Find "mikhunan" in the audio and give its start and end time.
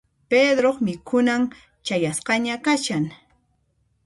0.85-1.43